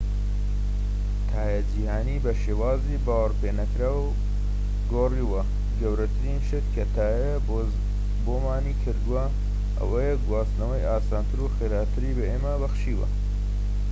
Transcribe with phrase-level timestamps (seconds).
[1.31, 4.03] تایە جیھانی بە شێوازی باوەڕپێنەکراو
[4.91, 5.41] گۆڕیوە
[5.79, 7.33] گەورەترین شت کە تایە
[8.25, 9.23] بۆمانی کردووە
[9.79, 13.07] ئەوەیە گواستنەوەی ئاسانتر و خێراتری بە ئێمە بەخشیوە